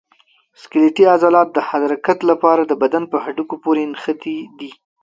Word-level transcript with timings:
سکلیټي 0.61 1.03
عضلې 1.13 1.43
د 1.55 1.57
حرکت 1.69 2.19
لپاره 2.29 2.61
د 2.65 2.71
بدن 2.81 3.03
په 3.11 3.17
هډوکو 3.23 3.55
پورې 3.63 3.81
نښتي 3.91 4.37
دي. 4.59 4.71